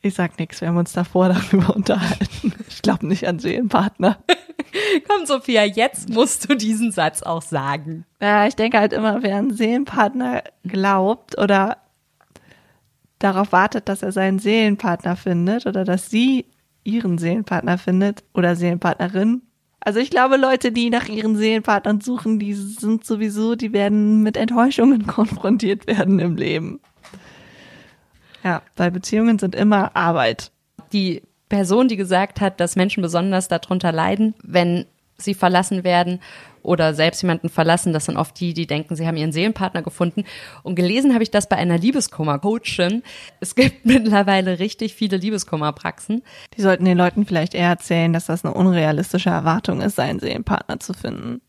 [0.06, 2.54] Ich sag nichts, wir haben uns davor darüber unterhalten.
[2.68, 4.18] Ich glaube nicht an Seelenpartner.
[5.08, 8.06] Komm, Sophia, jetzt musst du diesen Satz auch sagen.
[8.22, 11.78] Ja, ich denke halt immer, wer einen Seelenpartner glaubt oder
[13.24, 16.46] darauf wartet, dass er seinen Seelenpartner findet oder dass sie
[16.84, 19.42] ihren Seelenpartner findet oder Seelenpartnerin.
[19.80, 24.38] Also ich glaube, Leute, die nach ihren Seelenpartnern suchen, die sind sowieso, die werden mit
[24.38, 26.80] Enttäuschungen konfrontiert werden im Leben.
[28.44, 30.52] Ja, weil Beziehungen sind immer Arbeit.
[30.92, 34.86] Die Person, die gesagt hat, dass Menschen besonders darunter leiden, wenn
[35.18, 36.20] sie verlassen werden
[36.64, 40.24] oder selbst jemanden verlassen, das sind oft die, die denken, sie haben ihren Seelenpartner gefunden.
[40.64, 43.04] Und gelesen habe ich das bei einer Liebeskummer-Coachin.
[43.42, 46.24] Es gibt mittlerweile richtig viele Liebeskummer-Praxen.
[46.56, 50.80] Die sollten den Leuten vielleicht eher erzählen, dass das eine unrealistische Erwartung ist, seinen Seelenpartner
[50.80, 51.42] zu finden.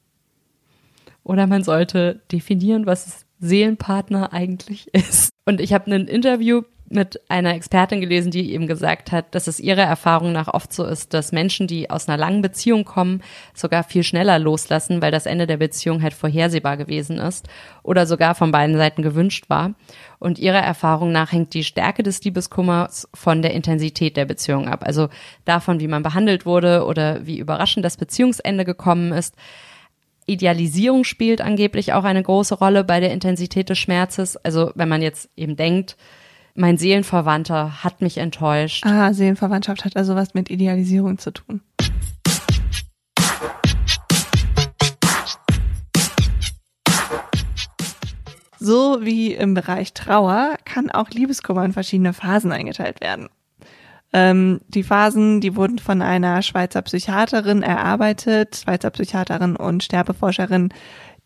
[1.22, 5.30] Oder man sollte definieren, was Seelenpartner eigentlich ist.
[5.46, 9.58] Und ich habe ein Interview mit einer Expertin gelesen, die eben gesagt hat, dass es
[9.58, 13.22] ihrer Erfahrung nach oft so ist, dass Menschen, die aus einer langen Beziehung kommen,
[13.54, 17.48] sogar viel schneller loslassen, weil das Ende der Beziehung halt vorhersehbar gewesen ist
[17.82, 19.74] oder sogar von beiden Seiten gewünscht war.
[20.18, 24.84] Und ihrer Erfahrung nach hängt die Stärke des Liebeskummers von der Intensität der Beziehung ab.
[24.86, 25.08] Also
[25.44, 29.34] davon, wie man behandelt wurde oder wie überraschend das Beziehungsende gekommen ist.
[30.26, 34.36] Idealisierung spielt angeblich auch eine große Rolle bei der Intensität des Schmerzes.
[34.38, 35.96] Also wenn man jetzt eben denkt,
[36.54, 38.86] mein Seelenverwandter hat mich enttäuscht.
[38.86, 41.60] Ah, Seelenverwandtschaft hat also was mit Idealisierung zu tun.
[48.58, 53.28] So wie im Bereich Trauer kann auch Liebeskummer in verschiedene Phasen eingeteilt werden.
[54.14, 60.72] Ähm, die Phasen, die wurden von einer Schweizer Psychiaterin erarbeitet, Schweizer Psychiaterin und Sterbeforscherin,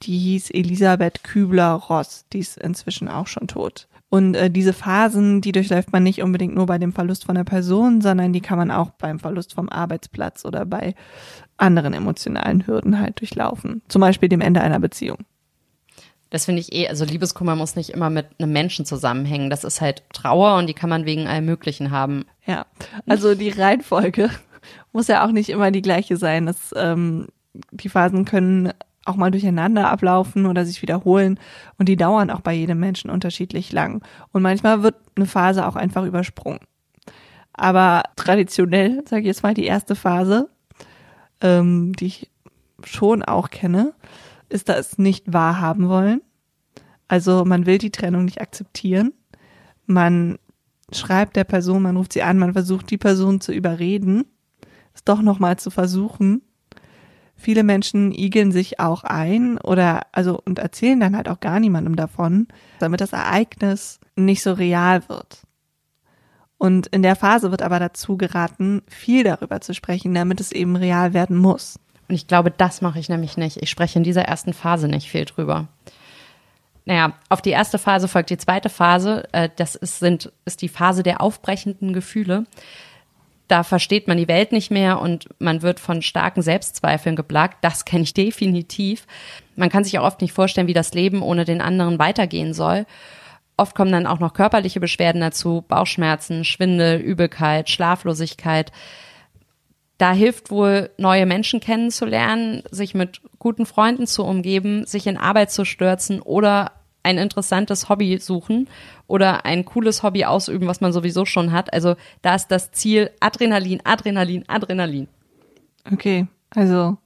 [0.02, 3.88] die hieß Elisabeth Kübler-Ross, die ist inzwischen auch schon tot.
[4.11, 7.44] Und äh, diese Phasen, die durchläuft man nicht unbedingt nur bei dem Verlust von der
[7.44, 10.94] Person, sondern die kann man auch beim Verlust vom Arbeitsplatz oder bei
[11.58, 13.82] anderen emotionalen Hürden halt durchlaufen.
[13.88, 15.18] Zum Beispiel dem Ende einer Beziehung.
[16.30, 19.50] Das finde ich eh, also Liebeskummer muss nicht immer mit einem Menschen zusammenhängen.
[19.50, 22.24] Das ist halt Trauer und die kann man wegen allem Möglichen haben.
[22.46, 22.66] Ja,
[23.06, 24.30] also die Reihenfolge
[24.92, 26.46] muss ja auch nicht immer die gleiche sein.
[26.46, 27.28] Das, ähm,
[27.72, 28.72] die Phasen können
[29.09, 31.38] auch mal durcheinander ablaufen oder sich wiederholen
[31.79, 34.03] und die dauern auch bei jedem Menschen unterschiedlich lang.
[34.33, 36.61] Und manchmal wird eine Phase auch einfach übersprungen.
[37.53, 40.49] Aber traditionell, sage ich jetzt mal, die erste Phase,
[41.40, 42.31] ähm, die ich
[42.85, 43.94] schon auch kenne,
[44.49, 46.21] ist das nicht wahrhaben wollen.
[47.09, 49.12] Also man will die Trennung nicht akzeptieren.
[49.87, 50.38] Man
[50.92, 54.25] schreibt der Person, man ruft sie an, man versucht die Person zu überreden,
[54.94, 56.42] es doch nochmal zu versuchen
[57.40, 61.94] Viele Menschen igeln sich auch ein oder also und erzählen dann halt auch gar niemandem
[61.94, 62.48] davon,
[62.81, 65.42] damit das Ereignis nicht so real wird.
[66.59, 70.74] Und in der Phase wird aber dazu geraten, viel darüber zu sprechen, damit es eben
[70.74, 71.79] real werden muss.
[72.09, 73.62] Und ich glaube, das mache ich nämlich nicht.
[73.62, 75.68] Ich spreche in dieser ersten Phase nicht viel drüber.
[76.87, 79.29] Naja, auf die erste Phase folgt die zweite Phase.
[79.33, 82.46] Äh, das ist, sind, ist die Phase der aufbrechenden Gefühle
[83.48, 87.58] da versteht man die Welt nicht mehr und man wird von starken Selbstzweifeln geplagt.
[87.62, 89.06] Das kenne ich definitiv.
[89.56, 92.87] Man kann sich auch oft nicht vorstellen, wie das Leben ohne den anderen weitergehen soll.
[93.56, 98.70] Oft kommen dann auch noch körperliche Beschwerden dazu, Bauchschmerzen, Schwindel, Übelkeit, Schlaflosigkeit.
[99.96, 105.50] Da hilft wohl, neue Menschen kennenzulernen, sich mit guten Freunden zu umgeben, sich in Arbeit
[105.50, 106.70] zu stürzen oder
[107.02, 108.68] ein interessantes Hobby suchen
[109.06, 111.72] oder ein cooles Hobby ausüben, was man sowieso schon hat.
[111.72, 115.08] Also da ist das Ziel Adrenalin, Adrenalin, Adrenalin.
[115.90, 116.98] Okay, also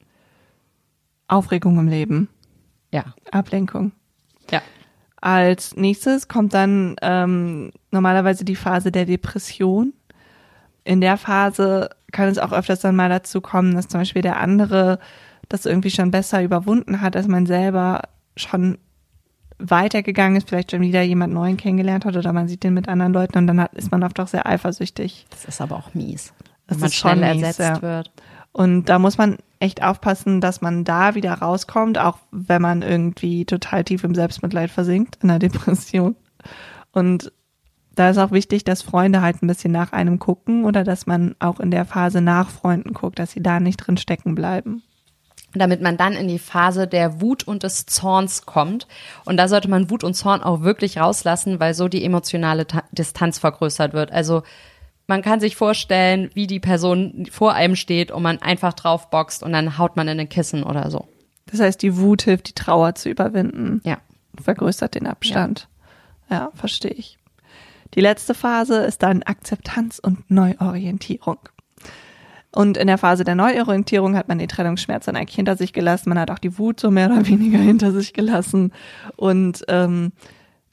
[1.29, 2.29] Aufregung im Leben.
[2.93, 3.15] Ja.
[3.31, 3.93] Ablenkung.
[4.51, 4.61] Ja.
[5.21, 9.93] Als nächstes kommt dann ähm, normalerweise die Phase der Depression.
[10.85, 14.39] In der Phase kann es auch öfters dann mal dazu kommen, dass zum Beispiel der
[14.41, 14.99] andere
[15.49, 18.03] das irgendwie schon besser überwunden hat, als man selber
[18.37, 18.79] schon
[19.71, 23.13] weitergegangen ist, vielleicht schon wieder jemand Neuen kennengelernt hat oder man sieht den mit anderen
[23.13, 25.27] Leuten und dann hat, ist man oft auch sehr eifersüchtig.
[25.31, 26.33] Das ist aber auch mies.
[26.67, 27.83] Das man schnell mies, ersetzt ja.
[27.83, 28.11] wird.
[28.53, 33.45] Und da muss man echt aufpassen, dass man da wieder rauskommt, auch wenn man irgendwie
[33.45, 36.17] total tief im Selbstmitleid versinkt, in der Depression.
[36.93, 37.33] Und
[37.95, 41.35] da ist auch wichtig, dass Freunde halt ein bisschen nach einem gucken oder dass man
[41.39, 44.83] auch in der Phase nach Freunden guckt, dass sie da nicht drin stecken bleiben
[45.55, 48.87] damit man dann in die Phase der Wut und des Zorns kommt.
[49.25, 52.85] Und da sollte man Wut und Zorn auch wirklich rauslassen, weil so die emotionale Ta
[52.93, 54.13] Distanz vergrößert wird.
[54.13, 54.43] Also
[55.07, 59.43] man kann sich vorstellen, wie die Person vor einem steht und man einfach drauf boxt
[59.43, 61.07] und dann haut man in ein Kissen oder so.
[61.47, 63.81] Das heißt, die Wut hilft, die Trauer zu überwinden.
[63.85, 63.99] Ja.
[64.41, 65.69] Vergrößert den Abstand.
[66.31, 67.19] Ja, ja verstehe ich.
[67.95, 71.39] Die letzte Phase ist dann Akzeptanz und Neuorientierung.
[72.55, 76.11] Und in der Phase der Neuorientierung hat man den Trennungsschmerz dann eigentlich hinter sich gelassen.
[76.11, 78.73] Man hat auch die Wut so mehr oder weniger hinter sich gelassen
[79.17, 80.13] und ähm,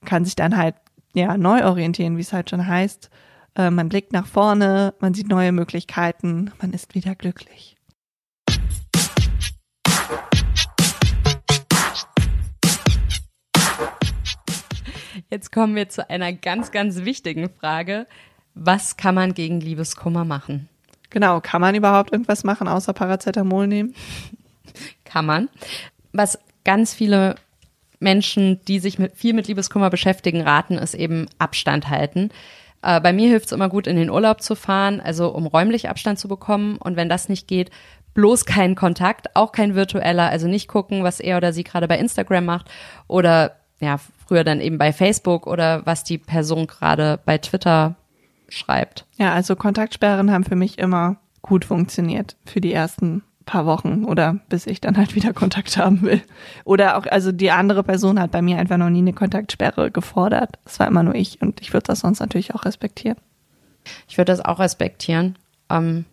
[0.06, 0.76] kann sich dann halt
[1.14, 3.10] ja neu orientieren, wie es halt schon heißt.
[3.56, 7.78] Äh, man blickt nach vorne, man sieht neue Möglichkeiten, man ist wieder glücklich.
[15.32, 18.08] Jetzt kommen wir zu einer ganz, ganz wichtigen Frage.
[18.56, 20.68] Was kann man gegen Liebeskummer machen?
[21.10, 23.96] Genau, kann man überhaupt irgendwas machen, außer Paracetamol nehmen?
[25.06, 25.50] Kann man.
[26.12, 27.36] Was ganz viele
[28.00, 32.30] Menschen, die sich mit, viel mit Liebeskummer beschäftigen, raten, ist eben Abstand halten.
[32.82, 35.90] Äh, bei mir hilft es immer gut, in den Urlaub zu fahren, also um räumlich
[35.90, 36.78] Abstand zu bekommen.
[36.78, 37.72] Und wenn das nicht geht,
[38.14, 41.98] bloß keinen Kontakt, auch kein virtueller, also nicht gucken, was er oder sie gerade bei
[41.98, 42.70] Instagram macht
[43.08, 47.96] oder ja, früher dann eben bei Facebook oder was die Person gerade bei Twitter
[48.50, 49.06] schreibt.
[49.18, 54.38] Ja, also Kontaktsperren haben für mich immer gut funktioniert für die ersten paar Wochen oder
[54.50, 56.22] bis ich dann halt wieder Kontakt haben will.
[56.66, 60.60] Oder auch, also die andere Person hat bei mir einfach noch nie eine Kontaktsperre gefordert.
[60.66, 63.18] Das war immer nur ich und ich würde das sonst natürlich auch respektieren.
[64.08, 65.36] Ich würde das auch respektieren.
[65.70, 66.06] Ähm,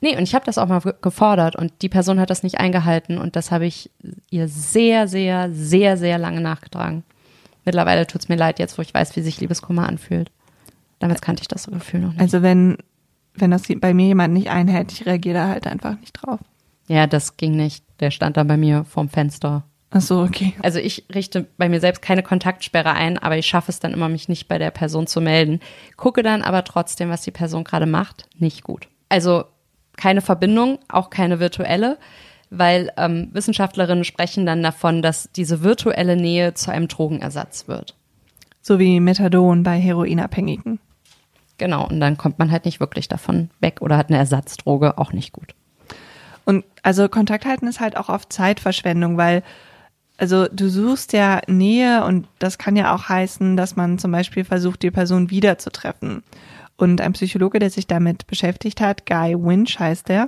[0.00, 3.18] nee, und ich habe das auch mal gefordert und die Person hat das nicht eingehalten
[3.18, 3.90] und das habe ich
[4.30, 7.04] ihr sehr, sehr, sehr, sehr lange nachgetragen.
[7.64, 10.30] Mittlerweile tut es mir leid, jetzt wo ich weiß, wie sich Liebeskummer anfühlt.
[11.02, 12.20] Damals kannte ich das Gefühl noch nicht.
[12.20, 12.78] Also wenn,
[13.34, 16.38] wenn das bei mir jemand nicht einhält, ich reagiere da halt einfach nicht drauf.
[16.86, 17.84] Ja, das ging nicht.
[17.98, 19.64] Der stand dann bei mir vorm Fenster.
[19.90, 20.54] Ach so, okay.
[20.62, 24.08] Also ich richte bei mir selbst keine Kontaktsperre ein, aber ich schaffe es dann immer,
[24.08, 25.58] mich nicht bei der Person zu melden.
[25.96, 28.88] Gucke dann aber trotzdem, was die Person gerade macht, nicht gut.
[29.08, 29.44] Also
[29.96, 31.98] keine Verbindung, auch keine virtuelle,
[32.48, 37.96] weil ähm, Wissenschaftlerinnen sprechen dann davon, dass diese virtuelle Nähe zu einem Drogenersatz wird.
[38.60, 40.78] So wie Methadon bei Heroinabhängigen.
[41.62, 45.12] Genau, und dann kommt man halt nicht wirklich davon weg oder hat eine Ersatzdroge, auch
[45.12, 45.54] nicht gut.
[46.44, 49.44] Und also Kontakt halten ist halt auch oft Zeitverschwendung, weil
[50.18, 54.42] also du suchst ja Nähe und das kann ja auch heißen, dass man zum Beispiel
[54.44, 56.24] versucht, die Person wiederzutreffen.
[56.76, 60.26] Und ein Psychologe, der sich damit beschäftigt hat, Guy Winch heißt der,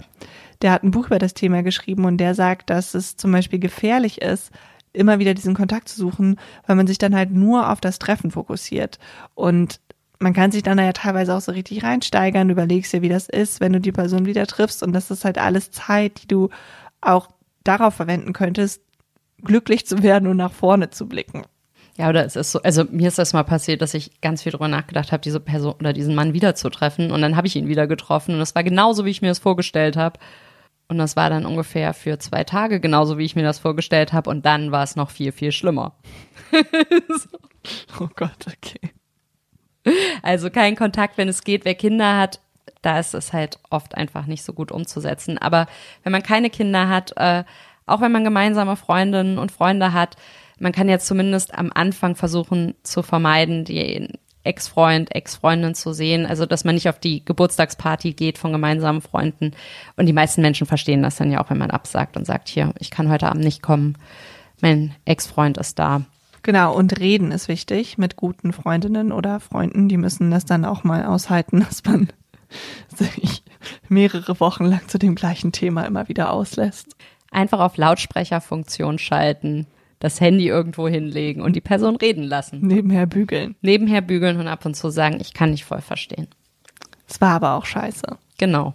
[0.63, 3.59] der hat ein Buch über das Thema geschrieben und der sagt, dass es zum Beispiel
[3.59, 4.53] gefährlich ist,
[4.93, 8.31] immer wieder diesen Kontakt zu suchen, weil man sich dann halt nur auf das Treffen
[8.31, 9.01] fokussiert.
[9.35, 9.81] Und
[10.21, 13.61] man kann sich dann ja teilweise auch so richtig reinsteigern, überlegst dir, wie das ist,
[13.61, 14.83] wenn du die Person wieder triffst.
[14.83, 16.51] Und das ist halt alles Zeit, die du
[17.01, 17.29] auch
[17.65, 18.81] darauf verwenden könntest,
[19.43, 21.45] glücklich zu werden und nach vorne zu blicken.
[21.97, 24.53] Ja, oder es ist so, also mir ist das mal passiert, dass ich ganz viel
[24.53, 27.13] darüber nachgedacht habe, diese Person oder diesen Mann wiederzutreffen.
[27.13, 29.39] Und dann habe ich ihn wieder getroffen und es war genauso, wie ich mir das
[29.39, 30.19] vorgestellt habe.
[30.89, 34.29] Und das war dann ungefähr für zwei Tage genauso, wie ich mir das vorgestellt habe.
[34.29, 35.97] Und dann war es noch viel, viel schlimmer.
[37.09, 37.39] so.
[38.01, 38.93] Oh Gott, okay.
[40.23, 41.65] Also kein Kontakt, wenn es geht.
[41.65, 42.41] Wer Kinder hat,
[42.83, 45.39] da ist es halt oft einfach nicht so gut umzusetzen.
[45.39, 45.67] Aber
[46.03, 47.45] wenn man keine Kinder hat, äh,
[47.87, 50.17] auch wenn man gemeinsame Freundinnen und Freunde hat,
[50.59, 54.09] man kann jetzt zumindest am Anfang versuchen zu vermeiden, die
[54.45, 56.27] Ex-Freund, Ex-Freundin zu sehen.
[56.27, 59.53] Also, dass man nicht auf die Geburtstagsparty geht von gemeinsamen Freunden.
[59.97, 62.73] Und die meisten Menschen verstehen das dann ja auch, wenn man absagt und sagt, hier,
[62.79, 63.97] ich kann heute Abend nicht kommen.
[64.61, 66.03] Mein Ex-Freund ist da.
[66.45, 69.89] Genau, und reden ist wichtig mit guten Freundinnen oder Freunden.
[69.89, 72.09] Die müssen das dann auch mal aushalten, dass man
[72.95, 73.43] sich
[73.89, 76.97] mehrere Wochen lang zu dem gleichen Thema immer wieder auslässt.
[77.31, 79.67] Einfach auf Lautsprecherfunktion schalten,
[80.01, 82.61] das Handy irgendwo hinlegen und die Person reden lassen.
[82.61, 83.57] Nebenher bügeln.
[83.63, 86.29] Nebenher bügeln und ab und zu sagen, ich kann nicht voll verstehen.
[87.09, 88.19] Es war aber auch scheiße.
[88.37, 88.75] Genau.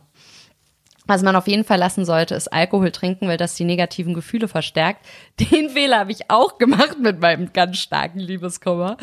[1.10, 4.48] Was man auf jeden Fall lassen sollte, ist Alkohol trinken, weil das die negativen Gefühle
[4.48, 5.04] verstärkt.
[5.40, 8.96] Den Fehler habe ich auch gemacht mit meinem ganz starken Liebeskummer.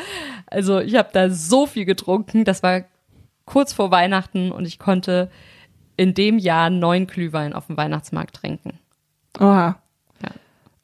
[0.47, 2.45] Also ich habe da so viel getrunken.
[2.45, 2.85] Das war
[3.45, 5.33] kurz vor Weihnachten und ich konnte
[5.97, 8.79] in dem Jahr neun Glühwein auf dem Weihnachtsmarkt trinken.
[9.41, 9.81] Oha.
[10.23, 10.31] Ja.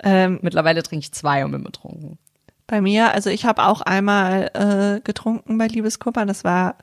[0.03, 2.19] Ähm, Mittlerweile trinke ich zwei und bin betrunken.
[2.67, 6.27] Bei mir, also ich habe auch einmal äh, getrunken bei Liebeskummer.
[6.27, 6.75] Das war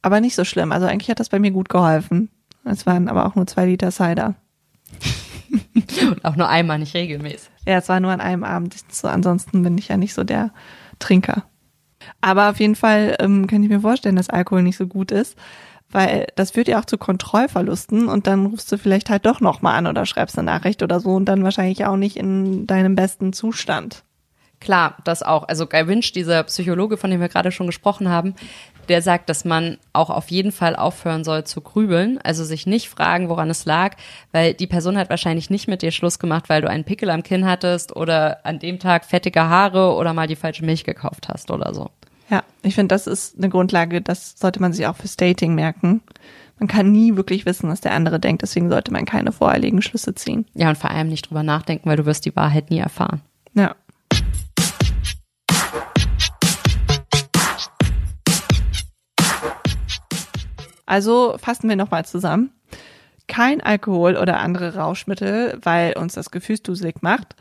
[0.00, 0.70] aber nicht so schlimm.
[0.70, 2.30] Also eigentlich hat das bei mir gut geholfen.
[2.64, 4.34] Es waren aber auch nur zwei Liter Cider.
[6.00, 7.50] Und auch nur einmal, nicht regelmäßig.
[7.66, 8.76] Ja, es war nur an einem Abend.
[8.90, 10.52] So, ansonsten bin ich ja nicht so der
[10.98, 11.44] Trinker.
[12.20, 15.36] Aber auf jeden Fall ähm, kann ich mir vorstellen, dass Alkohol nicht so gut ist,
[15.90, 19.76] weil das führt ja auch zu Kontrollverlusten und dann rufst du vielleicht halt doch nochmal
[19.76, 23.32] an oder schreibst eine Nachricht oder so und dann wahrscheinlich auch nicht in deinem besten
[23.32, 24.04] Zustand.
[24.64, 25.46] Klar, das auch.
[25.46, 28.34] Also Guy Winch, dieser Psychologe, von dem wir gerade schon gesprochen haben,
[28.88, 32.88] der sagt, dass man auch auf jeden Fall aufhören soll zu grübeln, also sich nicht
[32.88, 33.94] fragen, woran es lag,
[34.32, 37.22] weil die Person hat wahrscheinlich nicht mit dir Schluss gemacht, weil du einen Pickel am
[37.22, 41.50] Kinn hattest oder an dem Tag fettige Haare oder mal die falsche Milch gekauft hast
[41.50, 41.90] oder so.
[42.30, 46.00] Ja, ich finde, das ist eine Grundlage, das sollte man sich auch fürs Dating merken.
[46.58, 50.14] Man kann nie wirklich wissen, was der andere denkt, deswegen sollte man keine voreiligen Schlüsse
[50.14, 50.46] ziehen.
[50.54, 53.20] Ja, und vor allem nicht drüber nachdenken, weil du wirst die Wahrheit nie erfahren.
[53.52, 53.74] Ja.
[60.86, 62.50] Also fassen wir nochmal zusammen.
[63.26, 67.36] Kein Alkohol oder andere Rauschmittel, weil uns das gefühlsduselig macht.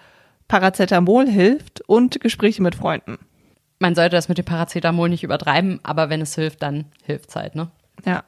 [0.47, 3.17] Paracetamol hilft und Gespräche mit Freunden.
[3.79, 7.55] Man sollte das mit dem Paracetamol nicht übertreiben, aber wenn es hilft, dann hilft's halt,
[7.55, 7.69] ne?
[8.05, 8.23] Ja.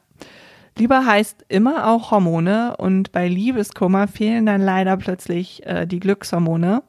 [0.77, 6.83] Liebe heißt immer auch Hormone und bei Liebeskummer fehlen dann leider plötzlich äh, die Glückshormone.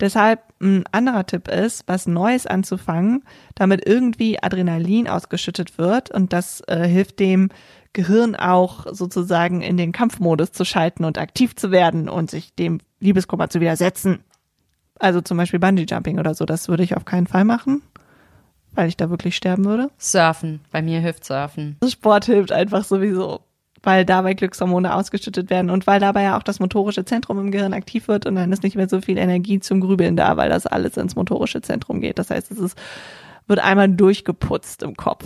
[0.00, 3.24] Deshalb ein anderer Tipp ist, was Neues anzufangen,
[3.54, 7.50] damit irgendwie Adrenalin ausgeschüttet wird und das äh, hilft dem
[7.92, 12.78] Gehirn auch sozusagen in den Kampfmodus zu schalten und aktiv zu werden und sich dem
[13.00, 14.20] Liebeskummer zu widersetzen.
[14.98, 17.82] Also zum Beispiel Bungee Jumping oder so, das würde ich auf keinen Fall machen,
[18.72, 19.90] weil ich da wirklich sterben würde.
[19.98, 20.60] Surfen.
[20.70, 21.76] Bei mir hilft Surfen.
[21.86, 23.40] Sport hilft einfach sowieso
[23.82, 27.72] weil dabei Glückshormone ausgeschüttet werden und weil dabei ja auch das motorische Zentrum im Gehirn
[27.72, 30.66] aktiv wird und dann ist nicht mehr so viel Energie zum Grübeln da, weil das
[30.66, 32.18] alles ins motorische Zentrum geht.
[32.18, 32.78] Das heißt, es ist,
[33.46, 35.24] wird einmal durchgeputzt im Kopf.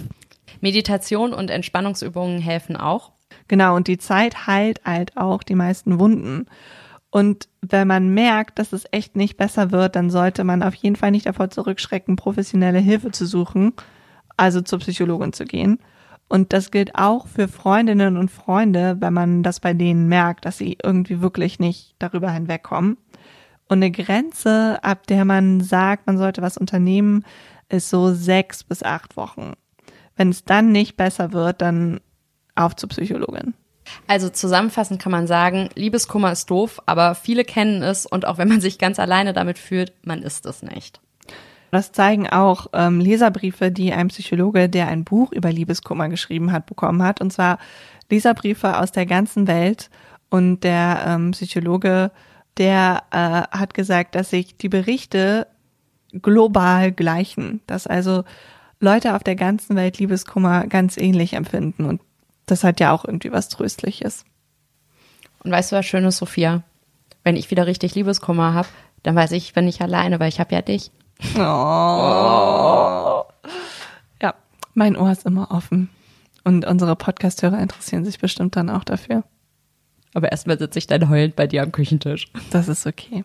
[0.61, 3.13] Meditation und Entspannungsübungen helfen auch.
[3.49, 6.47] Genau, und die Zeit heilt halt auch die meisten Wunden.
[7.11, 10.97] Und wenn man merkt, dass es echt nicht besser wird, dann sollte man auf jeden
[10.97, 13.73] Fall nicht davor zurückschrecken, professionelle Hilfe zu suchen,
[14.37, 15.79] also zur Psychologin zu gehen.
[16.35, 20.59] Und das gilt auch für Freundinnen und Freunde, wenn man das bei denen merkt, dass
[20.59, 22.97] sie irgendwie wirklich nicht darüber hinwegkommen.
[23.69, 27.25] Und eine Grenze, ab der man sagt, man sollte was unternehmen,
[27.69, 29.53] ist so sechs bis acht Wochen.
[30.17, 32.01] Wenn es dann nicht besser wird, dann
[32.57, 33.55] auf zur Psychologin.
[34.09, 38.49] Also zusammenfassend kann man sagen, Liebeskummer ist doof, aber viele kennen es und auch wenn
[38.49, 41.01] man sich ganz alleine damit fühlt, man ist es nicht.
[41.75, 46.67] Das zeigen auch ähm, Leserbriefe, die ein Psychologe, der ein Buch über Liebeskummer geschrieben hat,
[46.67, 47.21] bekommen hat.
[47.21, 47.59] Und zwar
[48.09, 49.91] Leserbriefe aus der ganzen Welt.
[50.31, 52.13] Und der ähm, Psychologe,
[52.59, 55.49] der äh, hat gesagt, dass sich die Berichte
[56.13, 57.61] global gleichen.
[57.67, 58.23] Dass also
[58.79, 61.87] Leute auf der ganzen Welt Liebeskummer ganz ähnlich empfinden.
[61.87, 62.01] Und
[62.47, 64.25] das hat ja auch irgendwie was Tröstliches.
[65.43, 66.63] Und weißt du was Schönes, Sophia?
[67.25, 68.69] Wenn ich wieder richtig Liebeskummer habe,
[69.03, 70.93] dann weiß ich, ich bin nicht alleine, weil ich habe ja dich.
[71.37, 73.25] Oh.
[74.21, 74.35] Ja,
[74.75, 75.91] mein Ohr ist immer offen.
[76.45, 79.25] Und unsere Podcasthörer interessieren sich bestimmt dann auch dafür.
[80.13, 82.31] Aber erstmal sitze ich dann heulend bei dir am Küchentisch.
[82.51, 83.25] Das ist okay.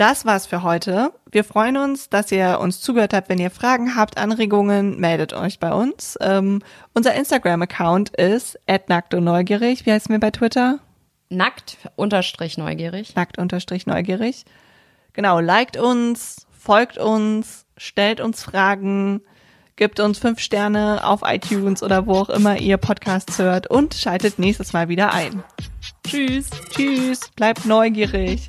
[0.00, 1.12] Das war's für heute.
[1.30, 3.28] Wir freuen uns, dass ihr uns zugehört habt.
[3.28, 6.16] Wenn ihr Fragen habt, Anregungen, meldet euch bei uns.
[6.22, 6.62] Ähm,
[6.94, 8.58] unser Instagram-Account ist
[9.20, 9.84] neugierig.
[9.84, 10.78] Wie heißen wir bei Twitter?
[11.28, 13.14] Nackt unterstrich neugierig.
[13.14, 14.46] Nackt unterstrich neugierig.
[15.12, 19.22] Genau, liked uns, folgt uns, stellt uns Fragen,
[19.76, 24.38] gibt uns fünf Sterne auf iTunes oder wo auch immer ihr Podcasts hört und schaltet
[24.38, 25.42] nächstes Mal wieder ein.
[26.06, 26.50] Tschüss.
[26.70, 28.46] Tschüss, bleibt neugierig.